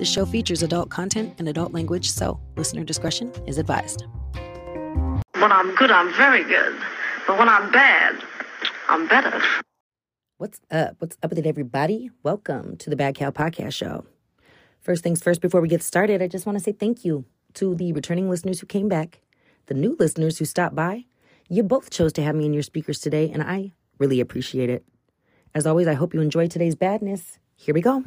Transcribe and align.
This 0.00 0.10
show 0.10 0.24
features 0.24 0.62
adult 0.62 0.88
content 0.88 1.34
and 1.36 1.46
adult 1.46 1.74
language, 1.74 2.10
so 2.10 2.40
listener 2.56 2.84
discretion 2.84 3.30
is 3.46 3.58
advised. 3.58 4.06
When 5.34 5.52
I'm 5.52 5.74
good, 5.74 5.90
I'm 5.90 6.10
very 6.14 6.42
good. 6.42 6.74
But 7.26 7.38
when 7.38 7.50
I'm 7.50 7.70
bad, 7.70 8.16
I'm 8.88 9.06
better. 9.08 9.42
What's 10.38 10.58
up? 10.70 10.96
What's 11.00 11.18
up 11.22 11.28
with 11.28 11.38
it, 11.38 11.44
everybody? 11.44 12.08
Welcome 12.22 12.78
to 12.78 12.88
the 12.88 12.96
Bad 12.96 13.14
Cow 13.14 13.30
Podcast 13.30 13.74
Show. 13.74 14.06
First 14.80 15.02
things 15.02 15.22
first, 15.22 15.42
before 15.42 15.60
we 15.60 15.68
get 15.68 15.82
started, 15.82 16.22
I 16.22 16.28
just 16.28 16.46
want 16.46 16.56
to 16.56 16.64
say 16.64 16.72
thank 16.72 17.04
you 17.04 17.26
to 17.52 17.74
the 17.74 17.92
returning 17.92 18.30
listeners 18.30 18.58
who 18.60 18.66
came 18.66 18.88
back, 18.88 19.20
the 19.66 19.74
new 19.74 19.98
listeners 20.00 20.38
who 20.38 20.46
stopped 20.46 20.74
by. 20.74 21.04
You 21.50 21.62
both 21.62 21.90
chose 21.90 22.14
to 22.14 22.22
have 22.22 22.34
me 22.34 22.46
in 22.46 22.54
your 22.54 22.62
speakers 22.62 23.00
today, 23.00 23.30
and 23.30 23.42
I 23.42 23.72
really 23.98 24.20
appreciate 24.20 24.70
it. 24.70 24.82
As 25.54 25.66
always, 25.66 25.86
I 25.86 25.92
hope 25.92 26.14
you 26.14 26.22
enjoy 26.22 26.46
today's 26.46 26.74
badness. 26.74 27.38
Here 27.54 27.74
we 27.74 27.82
go. 27.82 28.04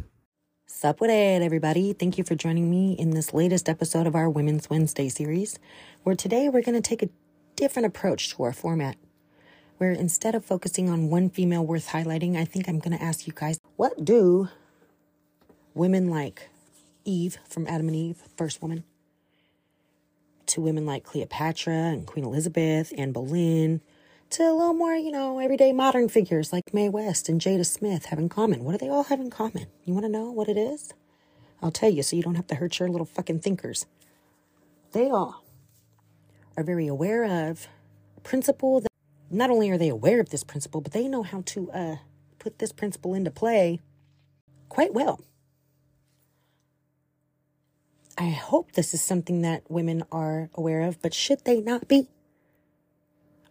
Sup 0.76 1.00
with 1.00 1.12
it, 1.12 1.44
everybody. 1.44 1.94
Thank 1.94 2.18
you 2.18 2.24
for 2.24 2.34
joining 2.34 2.68
me 2.68 2.94
in 2.94 3.12
this 3.12 3.32
latest 3.32 3.70
episode 3.70 4.08
of 4.08 4.16
our 4.16 4.28
Women's 4.28 4.72
Wednesday 4.72 5.08
series, 5.08 5.60
where 6.02 6.16
today 6.16 6.50
we're 6.50 6.64
going 6.64 6.74
to 6.74 6.82
take 6.82 7.04
a 7.04 7.10
different 7.56 7.86
approach 7.86 8.32
to 8.32 8.44
our 8.44 8.52
format. 8.52 8.98
Where 9.78 9.92
instead 9.92 10.34
of 10.34 10.44
focusing 10.44 10.90
on 10.90 11.12
one 11.12 11.30
female 11.30 11.64
worth 11.64 11.90
highlighting, 11.90 12.36
I 12.36 12.44
think 12.44 12.68
I'm 12.68 12.80
going 12.80 12.98
to 12.98 13.04
ask 13.04 13.28
you 13.28 13.34
guys 13.34 13.60
what 13.76 14.04
do 14.04 14.50
women 15.76 16.10
like 16.10 16.50
Eve 17.06 17.38
from 17.48 17.68
Adam 17.68 17.88
and 17.88 17.96
Eve, 17.96 18.24
first 18.36 18.60
woman, 18.60 18.84
to 20.48 20.60
women 20.60 20.88
like 20.88 21.04
Cleopatra 21.04 21.72
and 21.72 22.08
Queen 22.08 22.26
Elizabeth, 22.26 22.92
Anne 22.98 23.12
Boleyn, 23.12 23.80
to 24.34 24.42
a 24.44 24.52
little 24.52 24.74
more, 24.74 24.96
you 24.96 25.12
know, 25.12 25.38
everyday 25.38 25.72
modern 25.72 26.10
figures 26.10 26.52
like 26.52 26.74
Mae 26.74 26.90
West 26.90 27.30
and 27.30 27.40
Jada 27.40 27.64
Smith 27.64 28.06
have 28.06 28.18
in 28.18 28.30
common. 28.30 28.64
What 28.64 28.72
do 28.72 28.78
they 28.80 28.90
all 28.90 29.04
have 29.04 29.20
in 29.20 29.30
common? 29.30 29.68
You 29.86 29.94
want 29.94 30.06
to 30.06 30.12
know 30.12 30.32
what 30.32 30.50
it 30.50 30.58
is? 30.58 30.92
I'll 31.62 31.70
tell 31.70 31.92
you 31.92 32.02
so 32.02 32.16
you 32.16 32.24
don't 32.24 32.34
have 32.34 32.48
to 32.48 32.56
hurt 32.56 32.80
your 32.80 32.90
little 32.90 33.06
fucking 33.06 33.42
thinkers. 33.42 33.86
They 34.92 35.08
all 35.08 35.44
are 36.58 36.64
very 36.64 36.88
aware 36.88 37.50
of 37.52 37.68
a 38.18 38.22
principle 38.22 38.82
that 38.82 38.90
not 39.30 39.52
only 39.52 39.70
are 39.70 39.78
they 39.78 39.90
aware 39.90 40.20
of 40.20 40.30
this 40.30 40.44
principle, 40.44 40.82
but 40.82 40.94
they 40.94 41.08
know 41.08 41.22
how 41.22 41.44
to 41.46 41.72
uh, 41.72 41.96
put 42.40 42.58
this 42.58 42.72
principle 42.72 43.14
into 43.14 43.30
play 43.30 43.82
quite 44.68 44.96
well. 44.96 45.24
I 48.18 48.30
hope 48.32 48.72
this 48.72 48.96
is 48.96 49.02
something 49.04 49.44
that 49.44 49.70
women 49.70 50.02
are 50.12 50.50
aware 50.56 50.82
of, 50.82 51.00
but 51.04 51.14
should 51.14 51.46
they 51.46 51.62
not 51.62 51.88
be? 51.88 52.08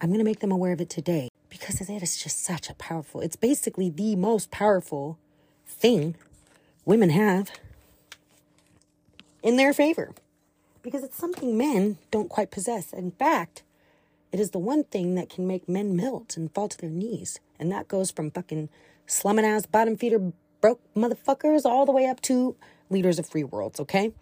I'm 0.03 0.09
going 0.09 0.19
to 0.19 0.25
make 0.25 0.41
them 0.41 0.51
aware 0.51 0.73
of 0.73 0.81
it 0.81 0.91
today 0.91 1.29
because 1.49 1.81
it 1.81 2.03
is 2.03 2.21
just 2.21 2.43
such 2.45 2.69
a 2.69 2.75
powerful, 2.75 3.21
it's 3.21 3.37
basically 3.37 3.89
the 3.89 4.17
most 4.17 4.51
powerful 4.51 5.17
thing 5.65 6.17
women 6.85 7.11
have 7.11 7.53
in 9.45 9.57
their 9.57 9.73
favor 9.73 10.13
because 10.83 11.05
it's 11.05 11.17
something 11.17 11.57
men 11.57 11.99
don't 12.11 12.29
quite 12.29 12.51
possess. 12.51 12.93
In 12.93 13.13
fact, 13.13 13.63
it 14.33 14.41
is 14.41 14.51
the 14.51 14.59
one 14.59 14.83
thing 14.83 15.15
that 15.15 15.31
can 15.31 15.47
make 15.47 15.69
men 15.69 15.95
melt 15.95 16.37
and 16.37 16.53
fall 16.53 16.67
to 16.67 16.79
their 16.79 16.91
knees. 16.91 17.39
And 17.61 17.71
that 17.71 17.87
goes 17.87 18.11
from 18.11 18.33
fucking 18.33 18.71
slumming 19.07 19.45
ass 19.45 19.67
bottom 19.67 19.97
feeder 19.97 20.33
broke 20.61 20.81
motherfuckers 20.97 21.65
all 21.65 21.87
the 21.87 21.93
way 21.93 22.07
up 22.07 22.21
to 22.23 22.57
leaders 22.91 23.21
of 23.21 23.29
free 23.29 23.45
worlds, 23.45 23.79
okay? 23.79 24.13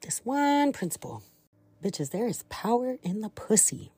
This 0.00 0.22
one 0.24 0.72
principle. 0.72 1.22
Bitches, 1.84 2.12
there 2.12 2.26
is 2.26 2.44
power 2.48 2.96
in 3.02 3.20
the 3.20 3.28
pussy. 3.28 3.92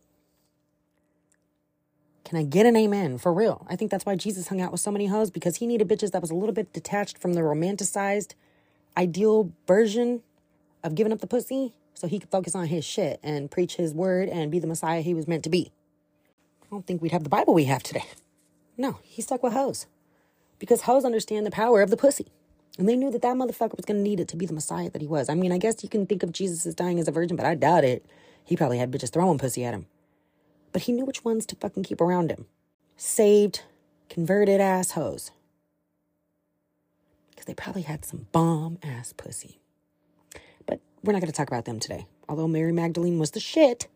Can 2.28 2.36
I 2.36 2.42
get 2.42 2.66
an 2.66 2.76
amen? 2.76 3.16
For 3.16 3.32
real. 3.32 3.66
I 3.70 3.76
think 3.76 3.90
that's 3.90 4.04
why 4.04 4.14
Jesus 4.14 4.48
hung 4.48 4.60
out 4.60 4.70
with 4.70 4.82
so 4.82 4.90
many 4.90 5.06
hoes 5.06 5.30
because 5.30 5.56
he 5.56 5.66
needed 5.66 5.88
bitches 5.88 6.10
that 6.10 6.20
was 6.20 6.30
a 6.30 6.34
little 6.34 6.52
bit 6.52 6.74
detached 6.74 7.16
from 7.16 7.32
the 7.32 7.40
romanticized 7.40 8.34
ideal 8.98 9.50
version 9.66 10.20
of 10.84 10.94
giving 10.94 11.10
up 11.10 11.20
the 11.20 11.26
pussy 11.26 11.72
so 11.94 12.06
he 12.06 12.18
could 12.18 12.28
focus 12.28 12.54
on 12.54 12.66
his 12.66 12.84
shit 12.84 13.18
and 13.22 13.50
preach 13.50 13.76
his 13.76 13.94
word 13.94 14.28
and 14.28 14.50
be 14.50 14.58
the 14.58 14.66
Messiah 14.66 15.00
he 15.00 15.14
was 15.14 15.26
meant 15.26 15.42
to 15.44 15.48
be. 15.48 15.72
I 16.62 16.66
don't 16.70 16.86
think 16.86 17.00
we'd 17.00 17.12
have 17.12 17.25
the 17.25 17.30
Bible 17.30 17.54
we 17.54 17.64
have 17.64 17.82
today. 17.82 18.04
No, 18.76 18.98
he 19.03 19.22
stuck 19.22 19.42
with 19.42 19.54
hoes 19.54 19.86
because 20.58 20.82
hoes 20.82 21.06
understand 21.06 21.47
the 21.47 21.50
power 21.50 21.80
of 21.80 21.88
the 21.88 21.97
pussy. 21.97 22.26
And 22.78 22.86
they 22.86 22.94
knew 22.94 23.10
that 23.10 23.22
that 23.22 23.36
motherfucker 23.36 23.74
was 23.74 23.86
going 23.86 24.00
to 24.00 24.08
need 24.08 24.20
it 24.20 24.28
to 24.28 24.36
be 24.36 24.44
the 24.44 24.53
Messiah 24.53 24.91
that 24.91 25.00
he 25.00 25.08
was. 25.08 25.30
I 25.30 25.34
mean, 25.34 25.50
I 25.50 25.56
guess 25.56 25.82
you 25.82 25.88
can 25.88 26.04
think 26.04 26.22
of 26.22 26.32
Jesus 26.32 26.66
as 26.66 26.74
dying 26.74 27.00
as 27.00 27.08
a 27.08 27.10
virgin, 27.10 27.38
but 27.38 27.47
I 27.47 27.54
doubt 27.54 27.84
it. 27.84 28.04
He 28.44 28.54
probably 28.54 28.76
had 28.76 28.92
bitches 28.92 29.10
throwing 29.10 29.38
pussy 29.38 29.64
at 29.64 29.72
him 29.72 29.86
but 30.72 30.82
he 30.82 30.92
knew 30.92 31.04
which 31.04 31.24
ones 31.24 31.46
to 31.46 31.56
fucking 31.56 31.84
keep 31.84 32.00
around 32.00 32.30
him. 32.30 32.46
Saved, 32.96 33.62
converted 34.08 34.60
assholes. 34.60 35.30
Because 37.30 37.46
they 37.46 37.54
probably 37.54 37.82
had 37.82 38.04
some 38.04 38.26
bomb 38.32 38.78
ass 38.82 39.12
pussy. 39.12 39.60
But 40.66 40.80
we're 41.02 41.12
not 41.12 41.20
going 41.20 41.30
to 41.30 41.36
talk 41.36 41.48
about 41.48 41.64
them 41.64 41.80
today. 41.80 42.06
Although 42.28 42.48
Mary 42.48 42.72
Magdalene 42.72 43.18
was 43.18 43.30
the 43.30 43.40
shit, 43.40 43.88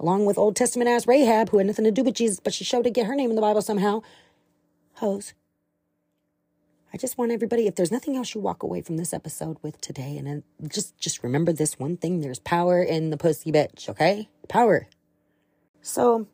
along 0.00 0.26
with 0.26 0.38
Old 0.38 0.56
Testament 0.56 0.90
ass 0.90 1.06
Rahab, 1.06 1.50
who 1.50 1.58
had 1.58 1.66
nothing 1.66 1.84
to 1.84 1.90
do 1.90 2.02
with 2.02 2.14
Jesus, 2.14 2.40
but 2.40 2.52
she 2.52 2.64
showed 2.64 2.84
to 2.84 2.90
get 2.90 3.06
her 3.06 3.14
name 3.14 3.30
in 3.30 3.36
the 3.36 3.42
Bible 3.42 3.62
somehow. 3.62 4.02
Hoes. 4.94 5.34
I 6.94 6.98
just 6.98 7.16
want 7.16 7.32
everybody, 7.32 7.66
if 7.66 7.74
there's 7.76 7.90
nothing 7.90 8.16
else 8.16 8.34
you 8.34 8.40
walk 8.40 8.62
away 8.62 8.82
from 8.82 8.98
this 8.98 9.14
episode 9.14 9.56
with 9.62 9.80
today, 9.80 10.18
and 10.18 10.42
just 10.68 10.98
just 10.98 11.22
remember 11.22 11.50
this 11.50 11.78
one 11.78 11.96
thing: 11.96 12.20
there's 12.20 12.38
power 12.40 12.82
in 12.82 13.08
the 13.08 13.16
pussy 13.16 13.50
bitch. 13.50 13.88
Okay, 13.88 14.28
power. 14.48 14.88
So, 15.82 16.26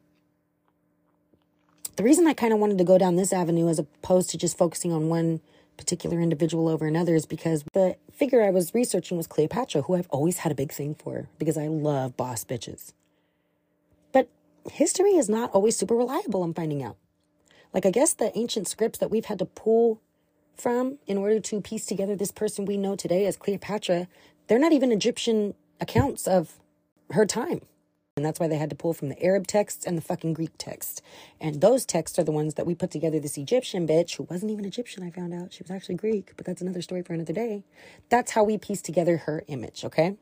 the 1.97 2.03
reason 2.04 2.26
I 2.26 2.34
kind 2.34 2.53
of 2.53 2.59
wanted 2.59 2.78
to 2.78 2.84
go 2.84 2.98
down 2.98 3.16
this 3.16 3.32
avenue 3.32 3.69
as 3.69 3.78
opposed 3.78 4.31
to 4.31 4.38
just 4.38 4.56
focusing 4.56 4.92
on 4.92 5.09
one 5.09 5.41
particular 5.76 6.20
individual 6.20 6.69
over 6.69 6.86
another 6.86 7.14
is 7.14 7.25
because 7.26 7.64
the 7.72 7.97
figure 8.12 8.42
I 8.42 8.50
was 8.50 8.75
researching 8.75 9.16
was 9.16 9.26
Cleopatra, 9.26 9.82
who 9.82 9.94
I've 9.94 10.09
always 10.10 10.38
had 10.38 10.53
a 10.53 10.54
big 10.54 10.70
thing 10.70 10.94
for 10.94 11.28
because 11.38 11.56
I 11.56 11.69
love 11.69 12.16
boss 12.16 12.44
bitches. 12.44 12.92
But 14.12 14.28
history 14.70 15.12
is 15.12 15.28
not 15.28 15.50
always 15.53 15.76
super 15.76 15.97
reliable, 15.97 16.42
I'm 16.42 16.54
finding 16.54 16.82
out. 16.82 16.97
Like, 17.72 17.86
I 17.86 17.91
guess 17.91 18.12
the 18.12 18.36
ancient 18.36 18.69
scripts 18.69 18.98
that 18.98 19.10
we've 19.10 19.26
had 19.26 19.38
to 19.38 19.44
pull 19.44 20.00
from 20.56 20.98
in 21.06 21.16
order 21.16 21.41
to 21.41 21.60
piece 21.60 21.86
together 21.86 22.16
this 22.16 22.32
person 22.32 22.65
we 22.65 22.76
know 22.76 22.97
today 22.97 23.25
as 23.26 23.36
Cleopatra, 23.36 24.09
they're 24.47 24.59
not 24.59 24.72
even 24.72 24.92
Egyptian 24.92 25.54
accounts 25.80 26.26
of 26.26 26.59
her 27.10 27.25
time. 27.25 27.60
And 28.18 28.24
that's 28.24 28.40
why 28.40 28.48
they 28.48 28.56
had 28.56 28.70
to 28.70 28.74
pull 28.74 28.94
from 28.94 29.10
the 29.10 29.24
Arab 29.24 29.46
texts 29.46 29.86
and 29.86 29.96
the 29.96 30.02
fucking 30.02 30.32
Greek 30.32 30.50
text. 30.58 31.02
And 31.40 31.60
those 31.60 31.86
texts 31.86 32.18
are 32.18 32.24
the 32.24 32.32
ones 32.32 32.54
that 32.54 32.66
we 32.66 32.74
put 32.74 32.90
together 32.90 33.20
this 33.20 33.38
Egyptian 33.38 33.86
bitch, 33.86 34.16
who 34.16 34.24
wasn't 34.24 34.50
even 34.50 34.64
Egyptian, 34.64 35.04
I 35.04 35.10
found 35.12 35.32
out. 35.32 35.52
She 35.52 35.62
was 35.62 35.70
actually 35.70 35.94
Greek, 35.94 36.32
but 36.36 36.44
that's 36.44 36.60
another 36.60 36.82
story 36.82 37.02
for 37.02 37.14
another 37.14 37.32
day. 37.32 37.62
That's 38.08 38.32
how 38.32 38.42
we 38.42 38.58
pieced 38.58 38.84
together 38.84 39.18
her 39.18 39.44
image, 39.46 39.84
okay? 39.84 40.16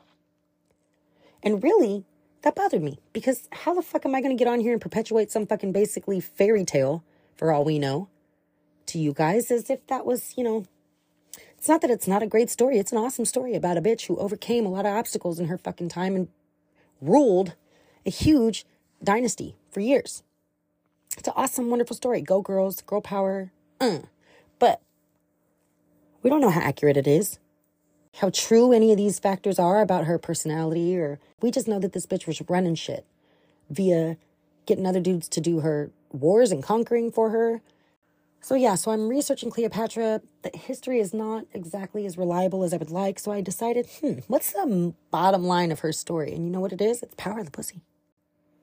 And 1.41 1.63
really, 1.63 2.05
that 2.43 2.53
bothered 2.53 2.83
me 2.83 2.99
because 3.13 3.49
how 3.51 3.73
the 3.73 3.81
fuck 3.81 4.05
am 4.05 4.13
I 4.13 4.21
going 4.21 4.37
to 4.37 4.39
get 4.39 4.47
on 4.47 4.59
here 4.59 4.73
and 4.73 4.79
perpetuate 4.79 5.31
some 5.31 5.47
fucking 5.47 5.71
basically 5.71 6.19
fairy 6.19 6.65
tale, 6.65 7.03
for 7.35 7.51
all 7.51 7.63
we 7.63 7.79
know, 7.79 8.09
to 8.85 8.99
you 8.99 9.11
guys 9.11 9.49
as 9.49 9.71
if 9.71 9.87
that 9.87 10.05
was, 10.05 10.35
you 10.37 10.43
know, 10.43 10.65
it's 11.57 11.67
not 11.67 11.81
that 11.81 11.89
it's 11.89 12.07
not 12.07 12.21
a 12.21 12.27
great 12.27 12.51
story. 12.51 12.77
It's 12.77 12.91
an 12.91 12.99
awesome 12.99 13.25
story 13.25 13.55
about 13.55 13.75
a 13.75 13.81
bitch 13.81 14.05
who 14.05 14.17
overcame 14.17 14.67
a 14.67 14.69
lot 14.69 14.85
of 14.85 14.93
obstacles 14.93 15.39
in 15.39 15.47
her 15.47 15.57
fucking 15.57 15.89
time 15.89 16.15
and 16.15 16.27
ruled 17.01 17.55
a 18.07 18.09
huge 18.09 18.65
dynasty 19.03 19.55
for 19.69 19.81
years. 19.81 20.23
It's 21.17 21.27
an 21.27 21.33
awesome, 21.35 21.69
wonderful 21.69 21.95
story. 21.95 22.21
Go 22.21 22.41
girls, 22.41 22.81
girl 22.81 23.01
power. 23.01 23.51
Uh. 23.79 23.99
But 24.59 24.81
we 26.23 26.29
don't 26.29 26.41
know 26.41 26.49
how 26.49 26.61
accurate 26.61 26.97
it 26.97 27.07
is, 27.07 27.37
how 28.15 28.29
true 28.31 28.71
any 28.71 28.91
of 28.91 28.97
these 28.97 29.19
factors 29.19 29.59
are 29.59 29.81
about 29.81 30.05
her 30.05 30.17
personality, 30.17 30.97
or 30.97 31.19
we 31.41 31.51
just 31.51 31.67
know 31.67 31.79
that 31.79 31.93
this 31.93 32.05
bitch 32.07 32.25
was 32.25 32.41
running 32.49 32.75
shit 32.75 33.05
via 33.69 34.17
getting 34.65 34.87
other 34.87 34.99
dudes 34.99 35.27
to 35.29 35.41
do 35.41 35.59
her 35.59 35.91
wars 36.11 36.51
and 36.51 36.63
conquering 36.63 37.11
for 37.11 37.29
her. 37.29 37.61
So, 38.39 38.55
yeah, 38.55 38.75
so 38.75 38.91
I'm 38.91 39.09
researching 39.09 39.51
Cleopatra. 39.51 40.21
The 40.43 40.57
history 40.57 40.99
is 40.99 41.13
not 41.13 41.45
exactly 41.53 42.05
as 42.05 42.17
reliable 42.17 42.63
as 42.63 42.73
I 42.73 42.77
would 42.77 42.91
like. 42.91 43.19
So 43.19 43.31
I 43.31 43.41
decided, 43.41 43.87
hmm, 43.99 44.19
what's 44.27 44.51
the 44.51 44.93
bottom 45.11 45.43
line 45.43 45.71
of 45.71 45.79
her 45.81 45.91
story? 45.91 46.33
And 46.33 46.45
you 46.45 46.51
know 46.51 46.61
what 46.61 46.71
it 46.71 46.81
is? 46.81 47.03
It's 47.03 47.15
power 47.15 47.39
of 47.39 47.45
the 47.45 47.51
pussy 47.51 47.81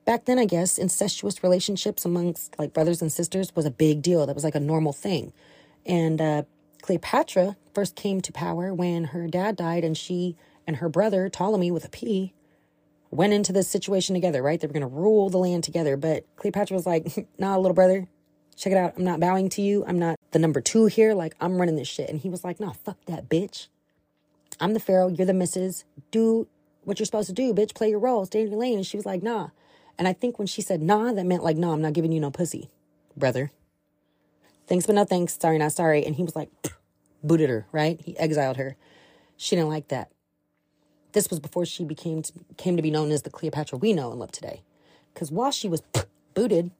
back 0.05 0.25
then, 0.25 0.39
I 0.39 0.45
guess, 0.45 0.77
incestuous 0.77 1.43
relationships 1.43 2.05
amongst 2.05 2.57
like 2.57 2.73
brothers 2.73 3.01
and 3.01 3.11
sisters 3.11 3.55
was 3.55 3.65
a 3.65 3.71
big 3.71 4.01
deal. 4.01 4.25
That 4.25 4.35
was 4.35 4.43
like 4.43 4.55
a 4.55 4.59
normal 4.59 4.93
thing. 4.93 5.33
And 5.85 6.21
uh, 6.21 6.43
Cleopatra 6.81 7.57
first 7.73 7.95
came 7.95 8.21
to 8.21 8.31
power 8.31 8.73
when 8.73 9.05
her 9.05 9.27
dad 9.27 9.55
died, 9.55 9.83
and 9.83 9.97
she 9.97 10.35
and 10.67 10.77
her 10.77 10.89
brother, 10.89 11.29
Ptolemy 11.29 11.71
with 11.71 11.85
a 11.85 11.89
P, 11.89 12.33
went 13.11 13.33
into 13.33 13.53
this 13.53 13.67
situation 13.67 14.15
together, 14.15 14.41
right? 14.41 14.59
They 14.59 14.67
were 14.67 14.73
going 14.73 14.81
to 14.81 14.87
rule 14.87 15.29
the 15.29 15.37
land 15.37 15.63
together. 15.63 15.97
But 15.97 16.25
Cleopatra 16.35 16.75
was 16.75 16.85
like, 16.85 17.27
nah, 17.37 17.57
little 17.57 17.75
brother, 17.75 18.07
check 18.55 18.73
it 18.73 18.77
out. 18.77 18.93
I'm 18.97 19.03
not 19.03 19.19
bowing 19.19 19.49
to 19.49 19.61
you. 19.61 19.83
I'm 19.87 19.99
not 19.99 20.19
the 20.31 20.39
number 20.39 20.61
two 20.61 20.85
here. 20.85 21.13
Like, 21.13 21.35
I'm 21.39 21.57
running 21.57 21.75
this 21.75 21.87
shit. 21.87 22.09
And 22.09 22.19
he 22.19 22.29
was 22.29 22.43
like, 22.43 22.59
nah, 22.59 22.71
fuck 22.71 22.97
that, 23.05 23.29
bitch. 23.29 23.67
I'm 24.59 24.73
the 24.73 24.79
pharaoh. 24.79 25.07
You're 25.07 25.27
the 25.27 25.33
missus. 25.33 25.83
Do 26.11 26.47
what 26.83 26.99
you're 26.99 27.05
supposed 27.05 27.27
to 27.27 27.33
do, 27.33 27.53
bitch. 27.53 27.75
Play 27.75 27.89
your 27.89 27.99
role. 27.99 28.25
Stay 28.25 28.41
in 28.41 28.49
your 28.49 28.59
lane. 28.59 28.77
And 28.77 28.85
she 28.85 28.97
was 28.97 29.05
like, 29.05 29.21
nah. 29.21 29.49
And 29.97 30.07
I 30.07 30.13
think 30.13 30.37
when 30.37 30.47
she 30.47 30.61
said 30.61 30.81
nah, 30.81 31.13
that 31.13 31.25
meant 31.25 31.43
like, 31.43 31.57
nah, 31.57 31.73
I'm 31.73 31.81
not 31.81 31.93
giving 31.93 32.11
you 32.11 32.19
no 32.19 32.31
pussy, 32.31 32.69
brother. 33.15 33.51
Thanks, 34.67 34.85
but 34.85 34.95
no 34.95 35.05
thanks. 35.05 35.37
Sorry, 35.39 35.57
not 35.57 35.71
sorry. 35.71 36.05
And 36.05 36.15
he 36.15 36.23
was 36.23 36.35
like, 36.35 36.49
booted 37.23 37.49
her, 37.49 37.65
right? 37.71 37.99
He 38.01 38.17
exiled 38.17 38.57
her. 38.57 38.75
She 39.37 39.55
didn't 39.55 39.69
like 39.69 39.89
that. 39.89 40.11
This 41.11 41.29
was 41.29 41.39
before 41.39 41.65
she 41.65 41.85
became 41.85 42.23
came 42.57 42.75
to 42.75 42.81
be 42.81 42.91
known 42.91 43.11
as 43.11 43.21
the 43.21 43.29
Cleopatra 43.29 43.77
we 43.77 43.93
know 43.93 44.11
and 44.11 44.19
love 44.19 44.31
today. 44.31 44.63
Because 45.13 45.31
while 45.31 45.51
she 45.51 45.69
was 45.69 45.81
booted, 46.33 46.71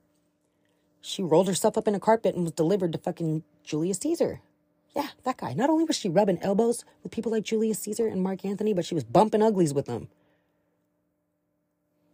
she 1.00 1.24
rolled 1.24 1.48
herself 1.48 1.78
up 1.78 1.88
in 1.88 1.96
a 1.96 2.00
carpet 2.00 2.36
and 2.36 2.44
was 2.44 2.52
delivered 2.52 2.92
to 2.92 2.98
fucking 2.98 3.44
Julius 3.64 4.00
Caesar. 4.00 4.42
Yeah, 4.96 5.10
that 5.24 5.38
guy. 5.38 5.54
Not 5.54 5.70
only 5.70 5.84
was 5.84 5.98
she 5.98 6.10
rubbing 6.10 6.40
elbows 6.42 6.84
with 7.04 7.12
people 7.12 7.32
like 7.32 7.44
Julius 7.44 7.80
Caesar 7.80 8.08
and 8.08 8.22
Mark 8.22 8.44
Anthony, 8.44 8.74
but 8.74 8.86
she 8.86 8.96
was 8.96 9.04
bumping 9.04 9.42
uglies 9.42 9.74
with 9.74 9.86
them. 9.86 10.08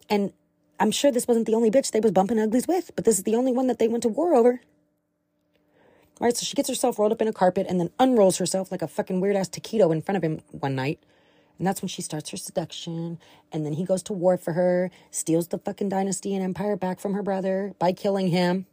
And 0.09 0.33
I'm 0.81 0.89
sure 0.89 1.11
this 1.11 1.27
wasn't 1.27 1.45
the 1.45 1.53
only 1.53 1.69
bitch 1.69 1.91
they 1.91 1.99
was 1.99 2.11
bumping 2.11 2.39
uglies 2.39 2.67
with, 2.67 2.89
but 2.95 3.05
this 3.05 3.19
is 3.19 3.23
the 3.23 3.35
only 3.35 3.51
one 3.51 3.67
that 3.67 3.77
they 3.77 3.87
went 3.87 4.01
to 4.01 4.09
war 4.09 4.33
over. 4.33 4.61
All 6.19 6.25
right, 6.25 6.35
so 6.35 6.43
she 6.43 6.55
gets 6.55 6.69
herself 6.69 6.97
rolled 6.97 7.11
up 7.11 7.21
in 7.21 7.27
a 7.27 7.33
carpet 7.33 7.67
and 7.69 7.79
then 7.79 7.91
unrolls 7.99 8.39
herself 8.39 8.71
like 8.71 8.81
a 8.81 8.87
fucking 8.87 9.21
weird 9.21 9.35
ass 9.35 9.47
taquito 9.47 9.91
in 9.91 10.01
front 10.01 10.17
of 10.17 10.23
him 10.23 10.41
one 10.49 10.73
night. 10.73 10.99
And 11.59 11.67
that's 11.67 11.83
when 11.83 11.89
she 11.89 12.01
starts 12.01 12.31
her 12.31 12.37
seduction. 12.37 13.19
And 13.51 13.63
then 13.63 13.73
he 13.73 13.85
goes 13.85 14.01
to 14.03 14.13
war 14.13 14.37
for 14.37 14.53
her, 14.53 14.89
steals 15.11 15.49
the 15.49 15.59
fucking 15.59 15.89
dynasty 15.89 16.33
and 16.33 16.43
empire 16.43 16.75
back 16.75 16.99
from 16.99 17.13
her 17.13 17.21
brother 17.21 17.75
by 17.77 17.91
killing 17.91 18.29
him. 18.29 18.65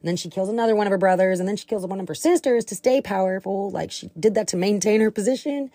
And 0.00 0.08
then 0.08 0.16
she 0.16 0.28
kills 0.28 0.50
another 0.50 0.76
one 0.76 0.86
of 0.86 0.90
her 0.90 0.98
brothers. 0.98 1.40
And 1.40 1.48
then 1.48 1.56
she 1.56 1.64
kills 1.64 1.86
one 1.86 1.98
of 1.98 2.08
her 2.08 2.14
sisters 2.14 2.66
to 2.66 2.74
stay 2.74 3.00
powerful. 3.00 3.70
Like 3.70 3.90
she 3.90 4.10
did 4.20 4.34
that 4.34 4.48
to 4.48 4.58
maintain 4.58 5.00
her 5.00 5.10
position 5.10 5.70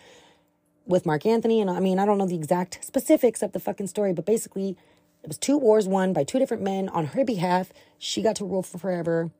with 0.85 1.07
Mark 1.07 1.25
Anthony. 1.25 1.61
And 1.61 1.69
I 1.71 1.79
mean, 1.79 1.97
I 1.97 2.05
don't 2.05 2.19
know 2.19 2.27
the 2.27 2.35
exact 2.35 2.85
specifics 2.85 3.41
of 3.41 3.53
the 3.53 3.59
fucking 3.59 3.87
story, 3.87 4.13
but 4.13 4.27
basically, 4.27 4.77
it 5.23 5.27
was 5.27 5.37
two 5.37 5.57
wars 5.57 5.87
won 5.87 6.13
by 6.13 6.23
two 6.23 6.39
different 6.39 6.63
men 6.63 6.89
on 6.89 7.07
her 7.07 7.23
behalf. 7.23 7.71
She 7.97 8.21
got 8.21 8.35
to 8.37 8.45
rule 8.45 8.63
for 8.63 8.77
forever. 8.77 9.31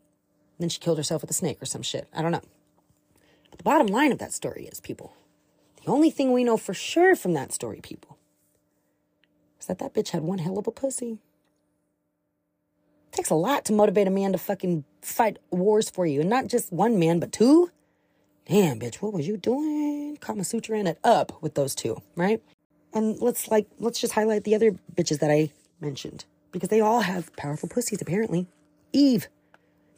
Then 0.60 0.70
she 0.70 0.80
killed 0.80 0.98
herself 0.98 1.22
with 1.22 1.32
a 1.32 1.36
snake 1.36 1.62
or 1.62 1.66
some 1.66 1.82
shit. 1.82 2.08
I 2.14 2.22
don't 2.22 2.32
know. 2.32 2.44
But 3.50 3.58
the 3.58 3.64
bottom 3.64 3.88
line 3.88 4.12
of 4.12 4.20
that 4.20 4.32
story 4.32 4.66
is, 4.66 4.80
people, 4.80 5.14
the 5.84 5.92
only 5.92 6.12
thing 6.12 6.32
we 6.32 6.44
know 6.44 6.58
for 6.58 6.74
sure 6.74 7.16
from 7.16 7.34
that 7.34 7.52
story, 7.52 7.80
people, 7.82 8.18
is 9.60 9.66
that 9.66 9.80
that 9.80 9.94
bitch 9.94 10.10
had 10.10 10.22
one 10.22 10.38
hell 10.38 10.60
of 10.60 10.68
a 10.68 10.72
pussy. 10.72 11.18
It 13.08 13.16
takes 13.16 13.32
a 13.32 13.36
lot 13.36 13.66
to 13.66 13.74
motivate 13.74 14.08
a 14.08 14.12
man 14.12 14.32
to 14.32 14.38
fucking 14.38 14.86
fight 15.02 15.38
wars 15.50 15.90
for 15.90 16.06
you. 16.06 16.22
And 16.22 16.30
not 16.30 16.48
just 16.48 16.72
one 16.72 17.00
man, 17.00 17.20
but 17.20 17.32
two. 17.32 17.72
Damn, 18.46 18.80
bitch, 18.80 18.96
what 18.96 19.14
was 19.14 19.28
you 19.28 19.38
doing? 19.38 20.18
Kama 20.18 20.44
Sutra 20.44 20.78
in 20.78 20.88
it 20.88 21.00
up 21.04 21.42
with 21.42 21.56
those 21.56 21.76
two, 21.76 22.02
right? 22.16 22.42
And 22.94 23.20
let's 23.20 23.50
like, 23.50 23.68
let's 23.80 24.00
just 24.00 24.14
highlight 24.14 24.44
the 24.44 24.56
other 24.56 24.72
bitches 24.96 25.20
that 25.20 25.32
I 25.32 25.52
mentioned 25.82 26.26
because 26.52 26.70
they 26.70 26.82
all 26.82 27.02
have 27.02 27.36
powerful 27.36 27.70
pussies, 27.70 28.02
apparently. 28.02 28.48
Eve, 28.94 29.28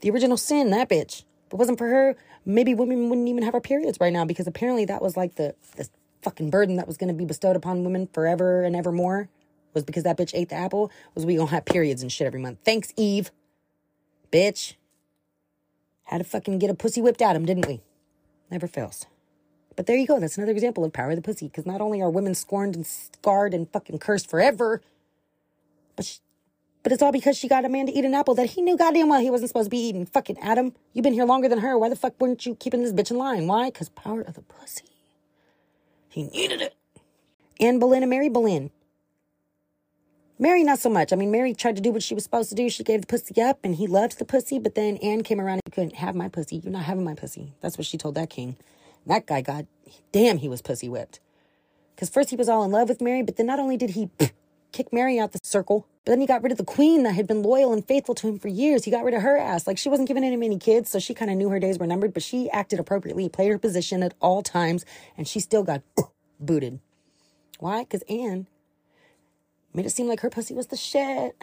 the 0.02 0.10
original 0.10 0.38
sin, 0.38 0.70
that 0.72 0.90
bitch. 0.90 1.24
If 1.48 1.54
it 1.54 1.58
wasn't 1.58 1.78
for 1.78 1.88
her, 1.88 2.16
maybe 2.46 2.74
women 2.74 3.10
wouldn't 3.10 3.28
even 3.28 3.44
have 3.44 3.54
our 3.54 3.62
periods 3.62 3.98
right 4.00 4.14
now 4.14 4.26
because 4.26 4.48
apparently 4.48 4.86
that 4.86 5.02
was 5.02 5.18
like 5.18 5.36
the, 5.36 5.56
the 5.76 5.88
fucking 6.22 6.50
burden 6.50 6.78
that 6.78 6.88
was 6.88 6.98
going 6.98 7.10
to 7.10 7.14
be 7.14 7.26
bestowed 7.26 7.56
upon 7.56 7.84
women 7.84 8.08
forever 8.14 8.64
and 8.64 8.76
evermore 8.76 9.30
was 9.74 9.84
because 9.84 10.04
that 10.04 10.18
bitch 10.18 10.32
ate 10.34 10.50
the 10.50 10.56
apple 10.56 10.92
was 11.16 11.26
we 11.26 11.36
gonna 11.36 11.50
have 11.50 11.66
periods 11.66 12.02
and 12.02 12.12
shit 12.12 12.28
every 12.28 12.40
month. 12.40 12.60
Thanks, 12.64 12.94
Eve. 12.96 13.32
Bitch. 14.32 14.76
Had 16.04 16.20
to 16.20 16.24
fucking 16.24 16.60
get 16.60 16.70
a 16.70 16.76
pussy 16.76 17.02
whipped 17.02 17.22
at 17.22 17.36
him, 17.36 17.46
didn't 17.46 17.68
we? 17.68 17.82
Never 18.52 18.68
fails. 18.68 19.08
But 19.76 19.88
there 19.88 19.98
you 19.98 20.06
go. 20.06 20.20
That's 20.20 20.38
another 20.38 20.52
example 20.52 20.84
of 20.84 20.94
power 20.94 21.10
of 21.10 21.16
the 21.16 21.22
pussy. 21.22 21.48
Because 21.48 21.66
not 21.66 21.82
only 21.82 22.02
are 22.02 22.10
women 22.10 22.36
scorned 22.36 22.76
and 22.76 22.86
scarred 22.86 23.54
and 23.54 23.72
fucking 23.72 23.98
cursed 24.00 24.30
forever, 24.30 24.82
but 25.96 26.06
she, 26.06 26.20
but 26.84 26.92
it's 26.92 27.02
all 27.02 27.12
because 27.12 27.38
she 27.38 27.48
got 27.48 27.66
a 27.66 27.70
man 27.70 27.86
to 27.86 27.92
eat 27.94 28.04
an 28.04 28.14
apple 28.14 28.36
that 28.36 28.52
he 28.52 28.62
knew 28.62 28.76
goddamn 28.78 29.10
well 29.10 29.22
he 29.22 29.30
wasn't 29.30 29.50
supposed 29.50 29.68
to 29.68 29.70
be 29.70 29.78
eating. 29.78 30.06
Fucking 30.06 30.38
Adam, 30.40 30.74
you've 30.92 31.04
been 31.04 31.14
here 31.14 31.26
longer 31.26 31.48
than 31.48 31.60
her. 31.60 31.78
Why 31.78 31.90
the 31.90 31.96
fuck 31.96 32.20
weren't 32.20 32.46
you 32.46 32.56
keeping 32.56 32.84
this 32.84 32.92
bitch 32.92 33.12
in 33.12 33.18
line? 33.18 33.48
Why? 33.48 33.70
Because 33.70 33.90
power 33.90 34.22
of 34.22 34.34
the 34.34 34.42
pussy. 34.42 34.86
He 36.10 36.24
needed 36.24 36.62
it. 36.62 36.76
Anne 37.60 37.80
Boleyn 37.80 38.04
and 38.04 38.10
Mary 38.10 38.30
Boleyn. 38.30 38.72
Mary, 40.38 40.64
not 40.64 40.80
so 40.80 40.90
much. 40.90 41.14
I 41.14 41.16
mean, 41.16 41.32
Mary 41.32 41.54
tried 41.54 41.76
to 41.78 41.82
do 41.82 41.92
what 41.92 42.04
she 42.04 42.14
was 42.14 42.24
supposed 42.24 42.50
to 42.50 42.56
do. 42.56 42.70
She 42.70 42.84
gave 42.84 43.02
the 43.02 43.08
pussy 43.08 43.42
up 43.42 43.60
and 43.64 43.76
he 43.76 43.88
loved 43.88 44.20
the 44.20 44.26
pussy, 44.26 44.60
but 44.60 44.76
then 44.76 44.98
Anne 44.98 45.24
came 45.24 45.40
around 45.40 45.62
and 45.66 45.74
couldn't 45.74 45.96
have 45.96 46.16
my 46.16 46.28
pussy. 46.28 46.58
You're 46.58 46.74
not 46.74 46.84
having 46.84 47.06
my 47.06 47.14
pussy. 47.14 47.54
That's 47.62 47.78
what 47.78 47.88
she 47.88 47.98
told 47.98 48.16
that 48.16 48.30
king. 48.30 48.58
That 49.06 49.26
guy 49.26 49.42
got, 49.42 49.66
damn, 50.12 50.40
he 50.40 50.50
was 50.50 50.62
pussy 50.62 50.90
whipped. 50.90 51.20
Because 51.96 52.10
first 52.10 52.30
he 52.30 52.36
was 52.36 52.50
all 52.50 52.64
in 52.64 52.72
love 52.72 52.90
with 52.90 53.00
Mary, 53.00 53.22
but 53.22 53.38
then 53.38 53.46
not 53.46 53.60
only 53.60 53.78
did 53.78 53.92
he 53.92 54.10
kick 54.74 54.92
Mary 54.92 55.20
out 55.20 55.32
the 55.32 55.40
circle, 55.44 55.88
but 56.04 56.12
then 56.12 56.20
he 56.20 56.28
got 56.28 56.44
rid 56.44 56.52
of 56.52 56.58
the 56.58 56.66
queen 56.66 57.04
that 57.04 57.14
had 57.14 57.28
been 57.28 57.44
loyal 57.44 57.72
and 57.72 57.88
faithful 57.88 58.16
to 58.16 58.28
him 58.28 58.40
for 58.40 58.50
years. 58.50 58.84
He 58.84 58.92
got 58.92 59.06
rid 59.06 59.14
of 59.14 59.22
her 59.22 59.38
ass. 59.38 59.66
Like 59.66 59.78
she 59.78 59.88
wasn't 59.88 60.08
giving 60.10 60.24
him 60.24 60.44
any 60.44 60.60
kids, 60.60 60.90
so 60.90 61.00
she 61.00 61.14
kind 61.14 61.32
of 61.32 61.38
knew 61.38 61.50
her 61.50 61.60
days 61.60 61.80
were 61.80 61.88
numbered, 61.88 62.14
but 62.14 62.24
she 62.24 62.50
acted 62.50 62.80
appropriately, 62.80 63.30
played 63.30 63.52
her 63.52 63.58
position 63.58 64.04
at 64.04 64.14
all 64.20 64.42
times, 64.42 64.84
and 65.18 65.28
she 65.28 65.40
still 65.40 65.64
got 65.64 65.82
booted. 66.40 66.80
Why? 67.60 67.84
Because 67.84 68.02
Anne 68.10 68.48
made 69.74 69.86
it 69.86 69.92
seem 69.92 70.08
like 70.08 70.20
her 70.20 70.30
pussy 70.30 70.54
was 70.54 70.68
the 70.68 70.78
shit. 70.78 71.42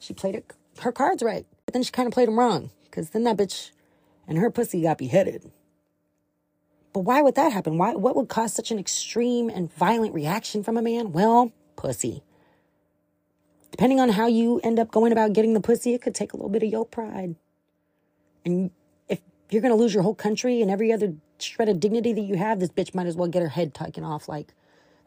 She 0.00 0.12
played 0.12 0.34
it, 0.34 0.52
her 0.80 0.90
cards 0.90 1.22
right, 1.22 1.46
but 1.64 1.72
then 1.72 1.82
she 1.82 1.92
kind 1.92 2.08
of 2.08 2.12
played 2.12 2.28
them 2.28 2.38
wrong, 2.38 2.70
because 2.84 3.10
then 3.10 3.24
that 3.24 3.36
bitch 3.36 3.70
and 4.26 4.38
her 4.38 4.50
pussy 4.50 4.82
got 4.82 4.98
beheaded. 4.98 5.50
But 6.92 7.00
why 7.00 7.22
would 7.22 7.34
that 7.34 7.52
happen? 7.52 7.76
Why? 7.76 7.94
What 7.94 8.14
would 8.14 8.28
cause 8.28 8.52
such 8.52 8.70
an 8.70 8.78
extreme 8.78 9.50
and 9.50 9.72
violent 9.74 10.14
reaction 10.14 10.62
from 10.62 10.76
a 10.76 10.82
man? 10.82 11.10
Well, 11.10 11.52
pussy. 11.76 12.22
Depending 13.70 13.98
on 13.98 14.10
how 14.10 14.26
you 14.26 14.60
end 14.62 14.78
up 14.78 14.90
going 14.90 15.10
about 15.10 15.32
getting 15.32 15.52
the 15.54 15.60
pussy, 15.60 15.94
it 15.94 16.02
could 16.02 16.14
take 16.14 16.32
a 16.32 16.36
little 16.36 16.50
bit 16.50 16.62
of 16.62 16.70
your 16.70 16.86
pride. 16.86 17.34
And 18.44 18.70
if 19.08 19.20
you're 19.50 19.62
going 19.62 19.72
to 19.74 19.80
lose 19.80 19.92
your 19.92 20.02
whole 20.02 20.14
country 20.14 20.62
and 20.62 20.70
every 20.70 20.92
other 20.92 21.14
shred 21.38 21.68
of 21.68 21.80
dignity 21.80 22.12
that 22.12 22.20
you 22.20 22.36
have, 22.36 22.60
this 22.60 22.70
bitch 22.70 22.94
might 22.94 23.06
as 23.06 23.16
well 23.16 23.28
get 23.28 23.42
her 23.42 23.48
head 23.48 23.74
taken 23.74 24.04
off. 24.04 24.28
Like, 24.28 24.54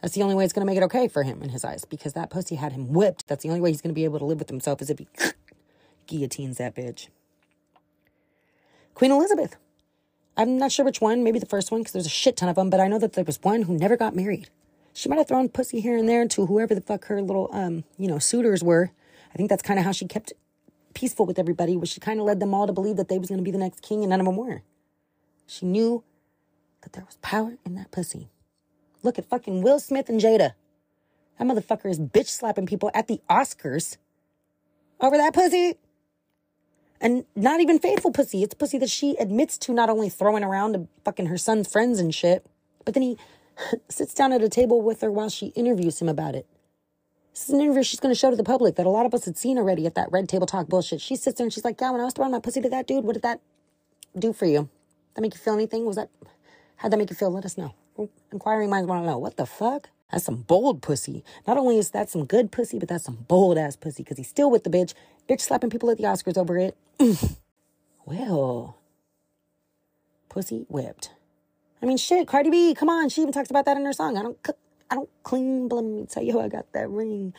that's 0.02 0.14
the 0.14 0.22
only 0.22 0.36
way 0.36 0.44
it's 0.44 0.54
going 0.54 0.66
to 0.66 0.72
make 0.72 0.78
it 0.78 0.84
okay 0.84 1.08
for 1.08 1.24
him 1.24 1.42
in 1.42 1.50
his 1.50 1.64
eyes 1.64 1.86
because 1.86 2.14
that 2.14 2.30
pussy 2.30 2.56
had 2.56 2.74
him 2.74 2.92
whipped. 2.92 3.28
That's 3.28 3.44
the 3.44 3.50
only 3.50 3.62
way 3.62 3.72
he's 3.72 3.82
going 3.82 3.92
to 3.92 3.96
be 3.96 4.04
able 4.04 4.20
to 4.20 4.26
live 4.26 4.40
with 4.40 4.50
himself 4.50 4.82
is 4.82 4.90
if 4.90 5.00
he 5.00 5.08
guillotines 6.08 6.58
that 6.58 6.76
bitch. 6.76 7.08
Queen 8.94 9.12
Elizabeth. 9.12 9.56
I'm 10.36 10.58
not 10.58 10.72
sure 10.72 10.86
which 10.86 11.02
one, 11.02 11.24
maybe 11.24 11.40
the 11.40 11.48
first 11.48 11.72
one 11.72 11.82
because 11.82 11.94
there's 11.94 12.06
a 12.06 12.10
shit 12.10 12.38
ton 12.38 12.50
of 12.50 12.56
them, 12.56 12.70
but 12.70 12.80
I 12.80 12.88
know 12.88 13.00
that 13.00 13.14
there 13.14 13.24
was 13.24 13.40
one 13.42 13.64
who 13.64 13.76
never 13.76 13.98
got 13.98 14.16
married. 14.16 14.50
She 14.98 15.10
might 15.10 15.20
have 15.20 15.28
thrown 15.28 15.48
pussy 15.50 15.80
here 15.80 15.96
and 15.96 16.10
there 16.10 16.28
to 16.28 16.48
whoever 16.48 16.74
the 16.74 16.82
fuck 16.82 17.06
her 17.06 17.22
little, 17.22 17.52
um, 17.54 17.84
you 18.00 18.08
know, 18.08 18.18
suitors 18.18 18.64
were. 18.64 18.90
I 19.32 19.38
think 19.38 19.48
that's 19.48 19.62
kind 19.62 19.78
of 19.78 19.86
how 19.86 19.92
she 19.92 20.08
kept 20.08 20.34
peaceful 20.96 21.28
with 21.28 21.38
everybody, 21.38 21.78
was 21.78 21.90
she 21.90 22.00
kind 22.00 22.20
of 22.20 22.26
led 22.26 22.40
them 22.40 22.52
all 22.52 22.66
to 22.66 22.74
believe 22.74 22.98
that 22.98 23.08
they 23.08 23.20
was 23.20 23.30
going 23.30 23.38
to 23.38 23.44
be 23.44 23.52
the 23.52 23.60
next 23.60 23.84
king 23.84 24.02
and 24.02 24.10
none 24.10 24.20
of 24.20 24.26
them 24.26 24.36
were. 24.36 24.64
She 25.46 25.68
knew 25.68 26.04
that 26.82 26.94
there 26.94 27.06
was 27.06 27.18
power 27.18 27.60
in 27.64 27.76
that 27.76 27.92
pussy. 27.92 28.32
Look 29.04 29.20
at 29.20 29.30
fucking 29.30 29.62
Will 29.62 29.80
Smith 29.80 30.10
and 30.10 30.20
Jada. 30.20 30.54
That 31.38 31.48
motherfucker 31.48 31.92
is 31.92 32.00
bitch 32.00 32.30
slapping 32.30 32.66
people 32.66 32.90
at 32.96 33.08
the 33.08 33.22
Oscars 33.30 33.98
over 35.00 35.16
that 35.16 35.36
pussy. 35.36 35.76
And 37.00 37.26
not 37.36 37.60
even 37.60 37.78
faithful 37.78 38.12
pussy. 38.12 38.42
It's 38.42 38.56
pussy 38.56 38.80
that 38.80 38.90
she 38.90 39.16
admits 39.18 39.60
to 39.60 39.74
not 39.74 39.92
only 39.92 40.10
throwing 40.10 40.44
around 40.44 40.74
to 40.74 40.88
fucking 41.06 41.28
her 41.28 41.38
son's 41.38 41.72
friends 41.72 42.00
and 42.00 42.16
shit, 42.16 42.48
but 42.84 42.96
then 42.96 43.04
he 43.04 43.18
sits 43.90 44.14
down 44.14 44.34
at 44.34 44.42
a 44.42 44.50
table 44.50 44.82
with 44.82 45.02
her 45.02 45.12
while 45.12 45.30
she 45.30 45.48
interviews 45.48 46.02
him 46.02 46.10
about 46.10 46.36
it. 46.36 46.48
This 47.34 47.50
is 47.50 47.54
an 47.54 47.62
interview 47.62 47.84
she's 47.84 48.00
going 48.00 48.14
to 48.14 48.20
show 48.20 48.32
to 48.32 48.36
the 48.36 48.44
public 48.44 48.76
that 48.76 48.86
a 48.86 48.90
lot 48.90 49.06
of 49.06 49.14
us 49.14 49.26
had 49.26 49.38
seen 49.38 49.58
already 49.58 49.86
at 49.86 49.94
that 49.96 50.12
red 50.12 50.28
table 50.28 50.48
talk 50.48 50.68
bullshit. 50.68 51.02
She 51.02 51.16
sits 51.16 51.38
there 51.38 51.46
and 51.46 51.54
she's 51.54 51.64
like, 51.64 51.80
Yeah, 51.80 51.92
when 51.92 52.02
I 52.02 52.06
was 52.06 52.14
throwing 52.14 52.32
my 52.32 52.40
pussy 52.40 52.62
to 52.62 52.70
that 52.70 52.88
dude, 52.88 53.04
what 53.04 53.14
did 53.14 53.22
that 53.22 53.42
do 54.18 54.34
for 54.34 54.46
you? 54.46 54.70
That 55.14 55.22
make 55.22 55.34
you 55.36 55.40
feel 55.40 55.54
anything? 55.54 55.86
Was 55.86 55.98
that, 55.98 56.10
how'd 56.78 56.92
that 56.92 56.98
make 56.98 57.10
you 57.10 57.16
feel? 57.16 57.30
Let 57.30 57.46
us 57.46 57.58
know. 57.58 57.76
Inquiring 58.32 58.70
minds 58.70 58.88
want 58.88 59.04
to 59.04 59.08
know. 59.08 59.18
What 59.18 59.38
the 59.38 59.46
fuck? 59.46 59.90
That's 60.12 60.24
some 60.24 60.38
bold 60.38 60.82
pussy. 60.82 61.24
Not 61.46 61.58
only 61.58 61.78
is 61.78 61.92
that 61.92 62.10
some 62.10 62.26
good 62.26 62.52
pussy, 62.52 62.80
but 62.80 62.88
that's 62.88 63.04
some 63.04 63.26
bold 63.28 63.58
ass 63.58 63.76
pussy 63.76 64.04
because 64.04 64.18
he's 64.18 64.30
still 64.30 64.50
with 64.50 64.64
the 64.64 64.70
bitch. 64.70 64.94
Bitch 65.30 65.42
slapping 65.42 65.70
people 65.70 65.90
at 65.90 65.98
the 65.98 66.04
Oscars 66.04 66.38
over 66.38 66.58
it. 66.58 66.78
well, 68.06 68.78
pussy 70.30 70.66
whipped. 70.70 71.12
I 71.82 71.86
mean, 71.86 71.98
shit, 71.98 72.28
Cardi 72.28 72.50
B, 72.50 72.74
come 72.74 72.90
on. 72.90 73.10
She 73.10 73.22
even 73.22 73.34
talks 73.34 73.50
about 73.50 73.66
that 73.66 73.78
in 73.78 73.86
her 73.86 73.94
song. 73.94 74.18
I 74.18 74.24
don't 74.24 74.38
I 74.90 74.96
don't 74.96 75.10
clean, 75.24 75.68
but 75.68 75.76
let 75.76 75.86
me 75.86 76.06
tell 76.06 76.24
you 76.24 76.40
I 76.40 76.48
got 76.48 76.72
that 76.74 76.90
ring. 76.90 77.34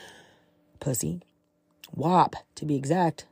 Pussy. 0.80 1.22
WAP, 1.94 2.36
to 2.54 2.66
be 2.66 2.76
exact. 2.76 3.26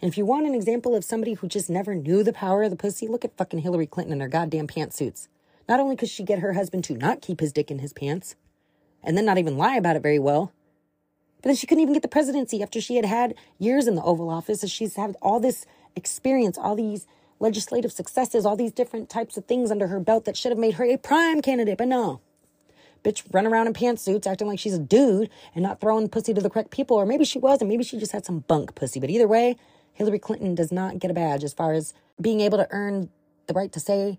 And 0.00 0.10
if 0.10 0.16
you 0.16 0.24
want 0.24 0.46
an 0.46 0.54
example 0.54 0.94
of 0.94 1.04
somebody 1.04 1.34
who 1.34 1.48
just 1.48 1.68
never 1.68 1.94
knew 1.94 2.22
the 2.22 2.32
power 2.32 2.62
of 2.62 2.70
the 2.70 2.76
pussy, 2.76 3.08
look 3.08 3.24
at 3.24 3.36
fucking 3.36 3.60
Hillary 3.60 3.86
Clinton 3.86 4.12
in 4.12 4.20
her 4.20 4.28
goddamn 4.28 4.68
pantsuits. 4.68 5.26
Not 5.68 5.80
only 5.80 5.96
could 5.96 6.08
she 6.08 6.22
get 6.22 6.38
her 6.38 6.52
husband 6.52 6.84
to 6.84 6.94
not 6.94 7.20
keep 7.20 7.40
his 7.40 7.52
dick 7.52 7.70
in 7.70 7.80
his 7.80 7.92
pants, 7.92 8.36
and 9.02 9.16
then 9.16 9.24
not 9.24 9.38
even 9.38 9.58
lie 9.58 9.76
about 9.76 9.96
it 9.96 10.02
very 10.02 10.18
well, 10.18 10.52
but 11.42 11.48
then 11.48 11.56
she 11.56 11.66
couldn't 11.66 11.82
even 11.82 11.94
get 11.94 12.02
the 12.02 12.08
presidency 12.08 12.62
after 12.62 12.80
she 12.80 12.96
had 12.96 13.04
had 13.04 13.34
years 13.58 13.86
in 13.86 13.94
the 13.94 14.02
Oval 14.02 14.30
Office. 14.30 14.62
As 14.62 14.70
she's 14.70 14.96
had 14.96 15.16
all 15.22 15.40
this 15.40 15.66
experience, 15.96 16.58
all 16.58 16.74
these 16.74 17.06
legislative 17.40 17.92
successes, 17.92 18.44
all 18.44 18.56
these 18.56 18.72
different 18.72 19.08
types 19.08 19.36
of 19.36 19.44
things 19.46 19.70
under 19.70 19.88
her 19.88 20.00
belt 20.00 20.24
that 20.24 20.36
should 20.36 20.52
have 20.52 20.58
made 20.58 20.74
her 20.74 20.84
a 20.84 20.96
prime 20.96 21.42
candidate, 21.42 21.78
but 21.78 21.88
no. 21.88 22.20
Bitch 23.04 23.22
run 23.32 23.46
around 23.46 23.66
in 23.66 23.72
pantsuits 23.72 24.26
acting 24.26 24.48
like 24.48 24.58
she's 24.58 24.74
a 24.74 24.78
dude 24.78 25.30
and 25.54 25.62
not 25.62 25.80
throwing 25.80 26.08
pussy 26.08 26.34
to 26.34 26.40
the 26.40 26.50
correct 26.50 26.70
people. 26.70 26.96
Or 26.96 27.06
maybe 27.06 27.24
she 27.24 27.38
was, 27.38 27.60
and 27.60 27.68
maybe 27.68 27.84
she 27.84 27.98
just 27.98 28.12
had 28.12 28.24
some 28.24 28.40
bunk 28.40 28.74
pussy. 28.74 28.98
But 28.98 29.10
either 29.10 29.28
way, 29.28 29.56
Hillary 29.92 30.18
Clinton 30.18 30.54
does 30.54 30.72
not 30.72 30.98
get 30.98 31.10
a 31.10 31.14
badge 31.14 31.44
as 31.44 31.54
far 31.54 31.72
as 31.72 31.94
being 32.20 32.40
able 32.40 32.58
to 32.58 32.66
earn 32.70 33.08
the 33.46 33.54
right 33.54 33.72
to 33.72 33.80
say 33.80 34.18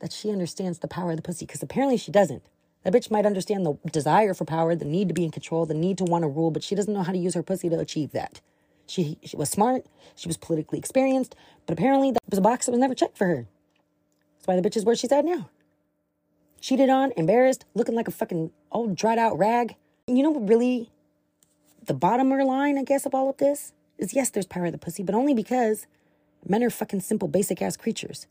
that 0.00 0.12
she 0.12 0.30
understands 0.30 0.78
the 0.78 0.88
power 0.88 1.10
of 1.10 1.16
the 1.16 1.22
pussy 1.22 1.46
because 1.46 1.62
apparently 1.62 1.96
she 1.96 2.10
doesn't. 2.10 2.42
That 2.84 2.94
bitch 2.94 3.10
might 3.10 3.26
understand 3.26 3.66
the 3.66 3.78
desire 3.90 4.32
for 4.32 4.46
power, 4.46 4.74
the 4.74 4.86
need 4.86 5.08
to 5.08 5.14
be 5.14 5.24
in 5.24 5.30
control, 5.30 5.66
the 5.66 5.74
need 5.74 5.98
to 5.98 6.04
want 6.04 6.22
to 6.22 6.28
rule, 6.28 6.50
but 6.50 6.62
she 6.62 6.74
doesn't 6.74 6.92
know 6.92 7.02
how 7.02 7.12
to 7.12 7.18
use 7.18 7.34
her 7.34 7.42
pussy 7.42 7.68
to 7.68 7.78
achieve 7.78 8.12
that. 8.12 8.40
She, 8.90 9.18
she 9.22 9.36
was 9.36 9.48
smart, 9.48 9.86
she 10.16 10.26
was 10.26 10.36
politically 10.36 10.76
experienced, 10.76 11.36
but 11.64 11.74
apparently 11.74 12.10
that 12.10 12.18
was 12.28 12.40
a 12.40 12.42
box 12.42 12.66
that 12.66 12.72
was 12.72 12.80
never 12.80 12.92
checked 12.92 13.16
for 13.16 13.26
her. 13.26 13.46
That's 14.34 14.48
why 14.48 14.56
the 14.56 14.68
bitch 14.68 14.76
is 14.76 14.84
where 14.84 14.96
she's 14.96 15.12
at 15.12 15.24
now. 15.24 15.48
Cheated 16.60 16.90
on, 16.90 17.12
embarrassed, 17.16 17.64
looking 17.72 17.94
like 17.94 18.08
a 18.08 18.10
fucking 18.10 18.50
old 18.72 18.96
dried 18.96 19.16
out 19.16 19.38
rag. 19.38 19.76
And 20.08 20.18
you 20.18 20.24
know 20.24 20.30
what 20.30 20.48
really 20.48 20.90
the 21.86 21.94
bottom 21.94 22.30
line, 22.30 22.78
I 22.78 22.82
guess, 22.82 23.06
of 23.06 23.14
all 23.14 23.30
of 23.30 23.36
this 23.36 23.72
is 23.96 24.12
yes, 24.12 24.28
there's 24.28 24.46
power 24.46 24.66
of 24.66 24.72
the 24.72 24.78
pussy, 24.78 25.04
but 25.04 25.14
only 25.14 25.34
because 25.34 25.86
men 26.44 26.64
are 26.64 26.70
fucking 26.70 26.98
simple, 26.98 27.28
basic 27.28 27.62
ass 27.62 27.76
creatures 27.76 28.26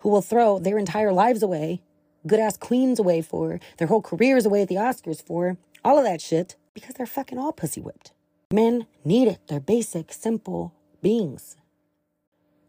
who 0.00 0.10
will 0.10 0.20
throw 0.20 0.58
their 0.58 0.76
entire 0.76 1.10
lives 1.10 1.42
away, 1.42 1.80
good 2.26 2.38
ass 2.38 2.58
queens 2.58 2.98
away 2.98 3.22
for, 3.22 3.58
their 3.78 3.88
whole 3.88 4.02
careers 4.02 4.44
away 4.44 4.60
at 4.60 4.68
the 4.68 4.74
Oscars 4.74 5.24
for, 5.24 5.56
all 5.82 5.96
of 5.96 6.04
that 6.04 6.20
shit, 6.20 6.56
because 6.74 6.96
they're 6.96 7.06
fucking 7.06 7.38
all 7.38 7.52
pussy 7.52 7.80
whipped. 7.80 8.12
Men 8.52 8.86
need 9.04 9.28
it. 9.28 9.38
They're 9.46 9.60
basic, 9.60 10.12
simple 10.12 10.74
beings. 11.00 11.56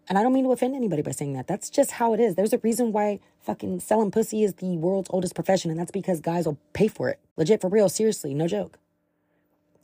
And 0.08 0.16
I 0.16 0.22
don't 0.22 0.34
mean 0.34 0.44
to 0.44 0.52
offend 0.52 0.76
anybody 0.76 1.02
by 1.02 1.10
saying 1.10 1.34
that. 1.34 1.48
That's 1.48 1.72
just 1.72 1.92
how 1.92 2.14
it 2.14 2.20
is. 2.20 2.36
There's 2.36 2.54
a 2.54 2.60
reason 2.60 2.92
why 2.92 3.20
fucking 3.40 3.80
selling 3.80 4.12
pussy 4.12 4.44
is 4.44 4.54
the 4.56 4.78
world's 4.78 5.10
oldest 5.12 5.34
profession, 5.34 5.72
and 5.72 5.80
that's 5.80 5.90
because 5.90 6.20
guys 6.20 6.46
will 6.46 6.60
pay 6.74 6.88
for 6.88 7.10
it. 7.10 7.20
Legit, 7.36 7.62
for 7.62 7.70
real, 7.70 7.90
seriously, 7.90 8.36
no 8.36 8.48
joke. 8.48 8.78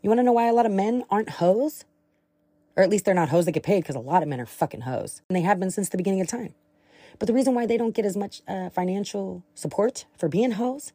You 0.04 0.10
wanna 0.12 0.22
know 0.22 0.34
why 0.34 0.48
a 0.48 0.54
lot 0.54 0.68
of 0.68 0.72
men 0.72 1.04
aren't 1.10 1.32
hoes? 1.32 1.84
Or 2.76 2.84
at 2.84 2.92
least 2.92 3.06
they're 3.06 3.16
not 3.16 3.30
hoes 3.30 3.46
that 3.46 3.54
get 3.54 3.64
paid, 3.64 3.82
because 3.82 3.96
a 3.96 4.00
lot 4.00 4.22
of 4.22 4.30
men 4.30 4.40
are 4.40 4.46
fucking 4.46 4.82
hoes. 4.82 5.24
And 5.30 5.36
they 5.36 5.42
have 5.42 5.60
been 5.60 5.72
since 5.72 5.90
the 5.90 5.98
beginning 5.98 6.22
of 6.22 6.28
time. 6.28 6.54
But 7.18 7.26
the 7.26 7.34
reason 7.34 7.56
why 7.56 7.66
they 7.66 7.78
don't 7.78 7.96
get 7.96 8.06
as 8.06 8.16
much 8.16 8.44
uh, 8.48 8.70
financial 8.70 9.44
support 9.56 10.06
for 10.16 10.30
being 10.30 10.52
hoes 10.52 10.94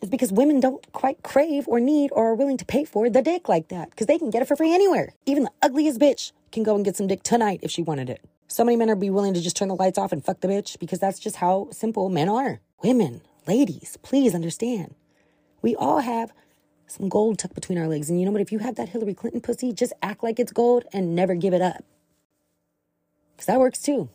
is 0.00 0.08
because 0.08 0.32
women 0.32 0.60
don't 0.60 0.90
quite 0.92 1.22
crave 1.22 1.66
or 1.68 1.80
need 1.80 2.10
or 2.12 2.30
are 2.30 2.34
willing 2.34 2.56
to 2.56 2.64
pay 2.64 2.84
for 2.84 3.10
the 3.10 3.22
dick 3.22 3.48
like 3.48 3.68
that 3.68 3.90
because 3.90 4.06
they 4.06 4.18
can 4.18 4.30
get 4.30 4.42
it 4.42 4.48
for 4.48 4.56
free 4.56 4.74
anywhere. 4.74 5.14
Even 5.26 5.44
the 5.44 5.52
ugliest 5.62 6.00
bitch 6.00 6.32
can 6.52 6.62
go 6.62 6.74
and 6.74 6.84
get 6.84 6.96
some 6.96 7.06
dick 7.06 7.22
tonight 7.22 7.60
if 7.62 7.70
she 7.70 7.82
wanted 7.82 8.10
it. 8.10 8.22
So 8.48 8.64
many 8.64 8.76
men 8.76 8.90
are 8.90 8.96
be 8.96 9.10
willing 9.10 9.34
to 9.34 9.40
just 9.40 9.56
turn 9.56 9.68
the 9.68 9.76
lights 9.76 9.98
off 9.98 10.12
and 10.12 10.24
fuck 10.24 10.40
the 10.40 10.48
bitch 10.48 10.78
because 10.78 10.98
that's 10.98 11.18
just 11.18 11.36
how 11.36 11.68
simple 11.70 12.08
men 12.08 12.28
are. 12.28 12.60
Women, 12.82 13.20
ladies, 13.46 13.96
please 14.02 14.34
understand. 14.34 14.94
We 15.62 15.76
all 15.76 16.00
have 16.00 16.32
some 16.86 17.08
gold 17.08 17.38
tucked 17.38 17.54
between 17.54 17.78
our 17.78 17.86
legs. 17.86 18.10
And 18.10 18.18
you 18.18 18.26
know 18.26 18.32
what? 18.32 18.40
If 18.40 18.50
you 18.50 18.58
have 18.58 18.74
that 18.74 18.88
Hillary 18.88 19.14
Clinton 19.14 19.40
pussy, 19.40 19.72
just 19.72 19.92
act 20.02 20.24
like 20.24 20.40
it's 20.40 20.52
gold 20.52 20.84
and 20.92 21.14
never 21.14 21.34
give 21.34 21.54
it 21.54 21.62
up. 21.62 21.84
Because 23.36 23.46
that 23.46 23.60
works 23.60 23.80
too 23.80 24.08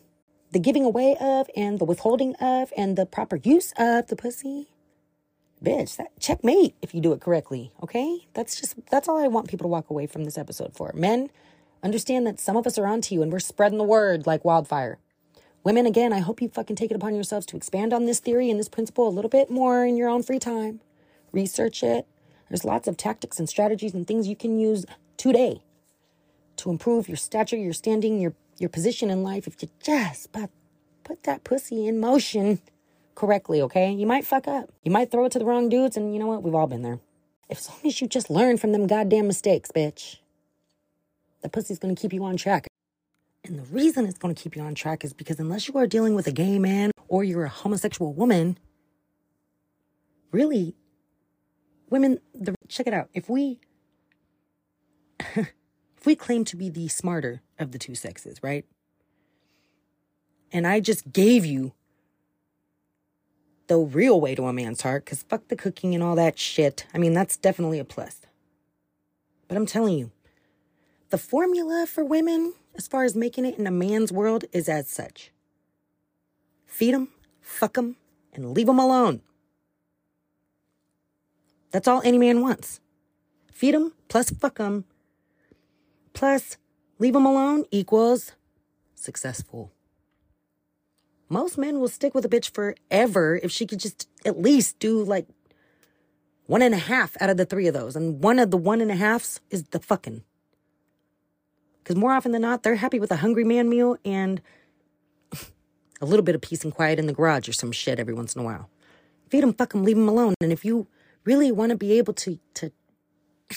the 0.52 0.58
giving 0.60 0.84
away 0.84 1.16
of 1.20 1.50
and 1.56 1.78
the 1.78 1.84
withholding 1.84 2.34
of 2.36 2.72
and 2.76 2.96
the 2.96 3.04
proper 3.04 3.36
use 3.36 3.72
of 3.76 4.06
the 4.06 4.16
pussy 4.16 4.68
bitch 5.62 5.96
that 5.96 6.18
checkmate 6.20 6.74
if 6.82 6.94
you 6.94 7.00
do 7.00 7.12
it 7.12 7.20
correctly 7.20 7.72
okay? 7.82 8.26
That's 8.34 8.60
just 8.60 8.74
that's 8.90 9.08
all 9.08 9.18
i 9.18 9.28
want 9.28 9.48
people 9.48 9.64
to 9.64 9.68
walk 9.68 9.90
away 9.90 10.06
from 10.06 10.24
this 10.24 10.38
episode 10.38 10.74
for. 10.74 10.92
Men 10.94 11.30
understand 11.82 12.26
that 12.26 12.40
some 12.40 12.56
of 12.56 12.66
us 12.66 12.78
are 12.78 12.86
onto 12.86 13.14
you 13.14 13.22
and 13.22 13.32
we're 13.32 13.38
spreading 13.38 13.78
the 13.78 13.84
word 13.84 14.26
like 14.26 14.44
wildfire. 14.44 14.98
Women 15.64 15.86
again 15.86 16.12
i 16.12 16.20
hope 16.20 16.42
you 16.42 16.48
fucking 16.48 16.76
take 16.76 16.90
it 16.90 16.96
upon 16.96 17.14
yourselves 17.14 17.46
to 17.46 17.56
expand 17.56 17.92
on 17.92 18.06
this 18.06 18.20
theory 18.20 18.50
and 18.50 18.58
this 18.58 18.68
principle 18.68 19.08
a 19.08 19.10
little 19.10 19.30
bit 19.30 19.50
more 19.50 19.84
in 19.84 19.96
your 19.96 20.08
own 20.08 20.22
free 20.22 20.38
time. 20.38 20.80
Research 21.32 21.82
it. 21.82 22.06
There's 22.48 22.64
lots 22.64 22.86
of 22.86 22.96
tactics 22.96 23.38
and 23.38 23.48
strategies 23.48 23.92
and 23.92 24.06
things 24.06 24.28
you 24.28 24.36
can 24.36 24.58
use 24.58 24.86
today 25.16 25.62
to 26.56 26.70
improve 26.70 27.08
your 27.08 27.16
stature 27.16 27.56
your 27.56 27.72
standing 27.72 28.18
your 28.18 28.34
your 28.58 28.70
position 28.70 29.10
in 29.10 29.22
life 29.22 29.46
if 29.46 29.62
you 29.62 29.68
just 29.82 30.32
but 30.32 30.50
put 31.04 31.22
that 31.24 31.44
pussy 31.44 31.86
in 31.86 32.00
motion 32.00 32.60
correctly, 33.16 33.60
okay? 33.62 33.90
You 33.90 34.06
might 34.06 34.24
fuck 34.24 34.46
up. 34.46 34.70
You 34.84 34.92
might 34.92 35.10
throw 35.10 35.24
it 35.24 35.32
to 35.32 35.40
the 35.40 35.44
wrong 35.44 35.68
dudes, 35.68 35.96
and 35.96 36.14
you 36.14 36.20
know 36.20 36.28
what? 36.28 36.44
We've 36.44 36.54
all 36.54 36.68
been 36.68 36.82
there. 36.82 37.00
If 37.48 37.58
as 37.58 37.68
long 37.68 37.80
as 37.84 38.00
you 38.00 38.06
just 38.06 38.30
learn 38.30 38.58
from 38.58 38.70
them 38.70 38.86
goddamn 38.86 39.26
mistakes, 39.26 39.70
bitch, 39.74 40.18
the 41.42 41.48
pussy's 41.48 41.80
gonna 41.80 41.96
keep 41.96 42.12
you 42.12 42.22
on 42.24 42.36
track. 42.36 42.68
And 43.44 43.58
the 43.58 43.64
reason 43.64 44.06
it's 44.06 44.18
gonna 44.18 44.34
keep 44.34 44.54
you 44.54 44.62
on 44.62 44.74
track 44.74 45.04
is 45.04 45.12
because 45.12 45.40
unless 45.40 45.66
you 45.66 45.76
are 45.78 45.86
dealing 45.86 46.14
with 46.14 46.26
a 46.26 46.32
gay 46.32 46.58
man 46.58 46.90
or 47.08 47.24
you're 47.24 47.44
a 47.44 47.48
homosexual 47.48 48.12
woman, 48.12 48.58
really, 50.32 50.76
women, 51.90 52.20
the, 52.34 52.54
check 52.68 52.86
it 52.86 52.94
out. 52.94 53.08
If 53.14 53.28
we 53.28 53.58
if 55.36 56.04
we 56.04 56.16
claim 56.16 56.44
to 56.44 56.56
be 56.56 56.68
the 56.68 56.88
smarter 56.88 57.42
of 57.58 57.72
the 57.72 57.78
two 57.78 57.94
sexes, 57.94 58.42
right? 58.42 58.64
And 60.52 60.66
I 60.66 60.80
just 60.80 61.12
gave 61.12 61.44
you 61.44 61.72
the 63.66 63.78
real 63.78 64.20
way 64.20 64.34
to 64.34 64.46
a 64.46 64.52
man's 64.52 64.82
heart, 64.82 65.04
because 65.04 65.22
fuck 65.22 65.48
the 65.48 65.56
cooking 65.56 65.94
and 65.94 66.02
all 66.02 66.14
that 66.16 66.38
shit. 66.38 66.86
I 66.94 66.98
mean, 66.98 67.12
that's 67.12 67.36
definitely 67.36 67.78
a 67.78 67.84
plus. 67.84 68.20
But 69.48 69.56
I'm 69.56 69.66
telling 69.66 69.98
you, 69.98 70.10
the 71.10 71.18
formula 71.18 71.86
for 71.86 72.04
women, 72.04 72.54
as 72.76 72.88
far 72.88 73.04
as 73.04 73.14
making 73.14 73.44
it 73.44 73.58
in 73.58 73.66
a 73.66 73.70
man's 73.70 74.12
world, 74.12 74.44
is 74.52 74.68
as 74.68 74.88
such 74.88 75.30
feed 76.66 76.92
them, 76.92 77.08
fuck 77.40 77.72
them, 77.72 77.96
and 78.34 78.52
leave 78.52 78.66
them 78.66 78.78
alone. 78.78 79.22
That's 81.70 81.88
all 81.88 82.02
any 82.04 82.18
man 82.18 82.42
wants. 82.42 82.80
Feed 83.50 83.74
them 83.74 83.92
plus 84.08 84.30
fuck 84.30 84.58
them 84.58 84.84
plus 86.16 86.56
leave 86.98 87.12
them 87.12 87.26
alone 87.26 87.64
equals 87.70 88.32
successful. 88.94 89.70
Most 91.28 91.58
men 91.58 91.80
will 91.80 91.88
stick 91.88 92.14
with 92.14 92.24
a 92.24 92.28
bitch 92.28 92.50
forever 92.50 93.40
if 93.42 93.50
she 93.50 93.66
could 93.66 93.80
just 93.80 94.08
at 94.24 94.40
least 94.40 94.78
do 94.78 95.02
like 95.02 95.26
one 96.46 96.62
and 96.62 96.74
a 96.74 96.78
half 96.78 97.20
out 97.20 97.30
of 97.30 97.36
the 97.36 97.44
three 97.44 97.66
of 97.66 97.74
those. 97.74 97.96
And 97.96 98.22
one 98.22 98.38
of 98.38 98.50
the 98.50 98.56
one 98.56 98.80
and 98.80 98.90
a 98.90 98.94
halves 98.94 99.40
is 99.50 99.64
the 99.64 99.80
fucking. 99.80 100.22
Because 101.82 101.96
more 101.96 102.12
often 102.12 102.32
than 102.32 102.42
not, 102.42 102.62
they're 102.62 102.76
happy 102.76 103.00
with 103.00 103.10
a 103.10 103.16
hungry 103.16 103.44
man 103.44 103.68
meal 103.68 103.96
and 104.04 104.40
a 106.00 106.06
little 106.06 106.24
bit 106.24 106.34
of 106.34 106.40
peace 106.40 106.64
and 106.64 106.74
quiet 106.74 106.98
in 106.98 107.06
the 107.06 107.12
garage 107.12 107.48
or 107.48 107.52
some 107.52 107.72
shit 107.72 107.98
every 107.98 108.14
once 108.14 108.34
in 108.34 108.40
a 108.40 108.44
while. 108.44 108.70
Feed 109.28 109.42
them, 109.42 109.52
fuck 109.52 109.72
them, 109.72 109.84
leave 109.84 109.96
them 109.96 110.08
alone. 110.08 110.34
And 110.40 110.52
if 110.52 110.64
you 110.64 110.86
really 111.24 111.50
want 111.50 111.70
to 111.70 111.76
be 111.76 111.98
able 111.98 112.12
to, 112.14 112.38
to 112.54 112.72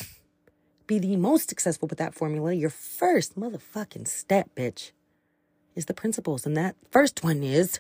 be 0.88 0.98
the 0.98 1.16
most 1.16 1.50
successful 1.50 1.88
with 1.88 2.00
that 2.00 2.16
formula, 2.16 2.54
your 2.54 2.72
first 2.72 3.40
motherfucking 3.40 4.08
step, 4.08 4.50
bitch, 4.56 4.92
is 5.80 5.86
the 5.86 5.94
principles. 5.94 6.46
And 6.46 6.56
that 6.56 6.76
first 6.92 7.24
one 7.24 7.42
is 7.42 7.80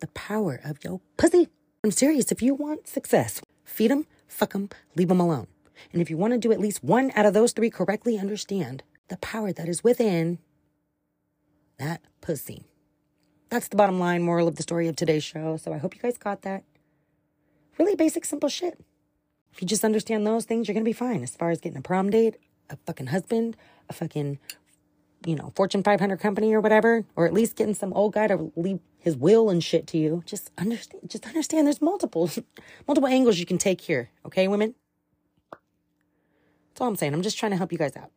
the 0.00 0.08
power 0.08 0.60
of 0.64 0.82
your 0.82 1.00
pussy. 1.16 1.48
I'm 1.84 1.92
serious. 1.92 2.32
If 2.32 2.42
you 2.42 2.54
want 2.54 2.88
success, 2.88 3.40
feed 3.64 3.90
them, 3.90 4.06
fuck 4.26 4.52
them, 4.52 4.70
leave 4.96 5.08
them 5.08 5.20
alone. 5.20 5.46
And 5.92 6.02
if 6.02 6.10
you 6.10 6.16
want 6.16 6.32
to 6.32 6.38
do 6.38 6.50
at 6.50 6.60
least 6.60 6.82
one 6.82 7.12
out 7.14 7.26
of 7.26 7.34
those 7.34 7.52
three 7.52 7.70
correctly, 7.70 8.18
understand 8.18 8.82
the 9.08 9.16
power 9.18 9.52
that 9.52 9.68
is 9.68 9.84
within 9.84 10.38
that 11.78 12.00
pussy. 12.20 12.64
That's 13.50 13.68
the 13.68 13.76
bottom 13.76 14.00
line 14.00 14.22
moral 14.22 14.48
of 14.48 14.56
the 14.56 14.62
story 14.62 14.88
of 14.88 14.96
today's 14.96 15.24
show. 15.24 15.56
So 15.56 15.72
I 15.72 15.78
hope 15.78 15.94
you 15.94 16.00
guys 16.00 16.16
got 16.16 16.42
that. 16.42 16.64
Really 17.78 17.96
basic, 17.96 18.24
simple 18.24 18.48
shit. 18.48 18.80
If 19.52 19.60
you 19.60 19.68
just 19.68 19.84
understand 19.84 20.26
those 20.26 20.46
things, 20.46 20.66
you're 20.66 20.74
going 20.74 20.84
to 20.84 20.88
be 20.88 20.94
fine 20.94 21.22
as 21.22 21.36
far 21.36 21.50
as 21.50 21.60
getting 21.60 21.78
a 21.78 21.82
prom 21.82 22.08
date, 22.08 22.36
a 22.70 22.76
fucking 22.86 23.08
husband, 23.08 23.56
a 23.90 23.92
fucking, 23.92 24.38
you 25.26 25.34
know, 25.34 25.52
Fortune 25.54 25.82
500 25.82 26.18
company 26.18 26.52
or 26.52 26.60
whatever, 26.60 27.04
or 27.16 27.26
at 27.26 27.32
least 27.32 27.56
getting 27.56 27.74
some 27.74 27.92
old 27.92 28.14
guy 28.14 28.26
to 28.26 28.52
leave 28.56 28.80
his 28.98 29.16
will 29.16 29.50
and 29.50 29.62
shit 29.62 29.86
to 29.88 29.98
you. 29.98 30.22
Just 30.26 30.50
understand, 30.58 31.02
just 31.08 31.26
understand 31.26 31.66
there's 31.66 31.82
multiple, 31.82 32.30
multiple 32.86 33.08
angles 33.08 33.38
you 33.38 33.46
can 33.46 33.58
take 33.58 33.80
here. 33.80 34.10
Okay, 34.26 34.48
women? 34.48 34.74
That's 35.50 36.80
all 36.80 36.88
I'm 36.88 36.96
saying. 36.96 37.12
I'm 37.12 37.22
just 37.22 37.38
trying 37.38 37.50
to 37.52 37.58
help 37.58 37.72
you 37.72 37.78
guys 37.78 37.96
out. 37.96 38.10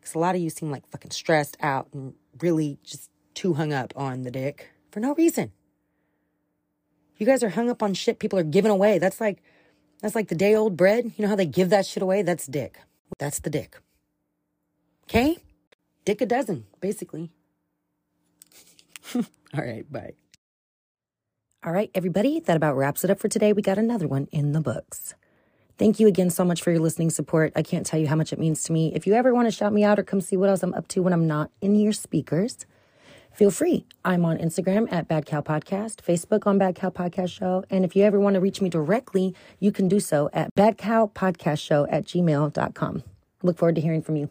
Because 0.00 0.14
a 0.14 0.18
lot 0.18 0.34
of 0.34 0.40
you 0.40 0.50
seem 0.50 0.70
like 0.70 0.86
fucking 0.88 1.12
stressed 1.12 1.56
out 1.60 1.88
and 1.92 2.14
really 2.40 2.78
just 2.82 3.10
too 3.34 3.54
hung 3.54 3.72
up 3.72 3.92
on 3.96 4.22
the 4.22 4.30
dick 4.30 4.70
for 4.90 5.00
no 5.00 5.14
reason. 5.14 5.52
You 7.16 7.26
guys 7.26 7.42
are 7.42 7.50
hung 7.50 7.70
up 7.70 7.82
on 7.82 7.94
shit 7.94 8.18
people 8.18 8.38
are 8.38 8.44
giving 8.44 8.70
away. 8.70 8.98
That's 8.98 9.20
like 9.20 9.42
that's 10.00 10.16
like 10.16 10.28
the 10.28 10.34
day 10.34 10.56
old 10.56 10.76
bread. 10.76 11.04
You 11.16 11.22
know 11.22 11.28
how 11.28 11.36
they 11.36 11.46
give 11.46 11.70
that 11.70 11.86
shit 11.86 12.02
away? 12.02 12.22
That's 12.22 12.46
dick. 12.46 12.80
That's 13.18 13.38
the 13.38 13.50
dick. 13.50 13.78
Okay? 15.12 15.36
Dick 16.06 16.22
a 16.22 16.26
dozen, 16.26 16.64
basically. 16.80 17.30
All 19.14 19.22
right, 19.54 19.84
bye. 19.92 20.14
All 21.62 21.70
right, 21.70 21.90
everybody, 21.94 22.40
that 22.40 22.56
about 22.56 22.78
wraps 22.78 23.04
it 23.04 23.10
up 23.10 23.18
for 23.20 23.28
today. 23.28 23.52
We 23.52 23.60
got 23.60 23.76
another 23.76 24.08
one 24.08 24.26
in 24.32 24.52
the 24.52 24.62
books. 24.62 25.12
Thank 25.76 26.00
you 26.00 26.06
again 26.06 26.30
so 26.30 26.46
much 26.46 26.62
for 26.62 26.70
your 26.70 26.80
listening 26.80 27.10
support. 27.10 27.52
I 27.54 27.60
can't 27.60 27.84
tell 27.84 28.00
you 28.00 28.06
how 28.06 28.16
much 28.16 28.32
it 28.32 28.38
means 28.38 28.62
to 28.64 28.72
me. 28.72 28.90
If 28.94 29.06
you 29.06 29.12
ever 29.12 29.34
want 29.34 29.48
to 29.48 29.52
shout 29.52 29.74
me 29.74 29.84
out 29.84 29.98
or 29.98 30.02
come 30.02 30.22
see 30.22 30.38
what 30.38 30.48
else 30.48 30.62
I'm 30.62 30.72
up 30.72 30.88
to 30.88 31.02
when 31.02 31.12
I'm 31.12 31.26
not 31.26 31.50
in 31.60 31.74
your 31.74 31.92
speakers, 31.92 32.64
feel 33.34 33.50
free. 33.50 33.84
I'm 34.06 34.24
on 34.24 34.38
Instagram 34.38 34.90
at 34.90 35.08
Bad 35.08 35.26
Cow 35.26 35.42
Podcast, 35.42 35.96
Facebook 35.96 36.46
on 36.46 36.56
Bad 36.56 36.74
Cow 36.74 36.88
Podcast 36.88 37.32
Show. 37.32 37.64
And 37.68 37.84
if 37.84 37.94
you 37.94 38.02
ever 38.04 38.18
want 38.18 38.32
to 38.32 38.40
reach 38.40 38.62
me 38.62 38.70
directly, 38.70 39.34
you 39.60 39.72
can 39.72 39.88
do 39.88 40.00
so 40.00 40.30
at 40.32 40.54
badcowpodcastshow 40.54 40.78
Cow 40.78 41.10
Podcast 41.14 41.60
Show 41.60 41.86
at 41.90 42.06
gmail.com. 42.06 43.02
Look 43.42 43.58
forward 43.58 43.74
to 43.74 43.82
hearing 43.82 44.00
from 44.00 44.16
you. 44.16 44.30